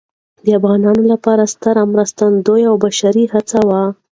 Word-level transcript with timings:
د 0.45 0.47
افغانانو 0.59 1.01
لپاره 1.13 1.43
ستره 1.53 1.81
مرستندویه 1.93 2.67
او 2.71 2.75
بشري 2.83 3.25
هڅه 3.33 3.59
وه. 3.67 3.81